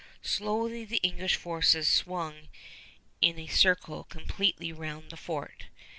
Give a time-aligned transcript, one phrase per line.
[0.23, 2.47] Slowly the English forces swung
[3.21, 5.65] in a circle completely round the fort.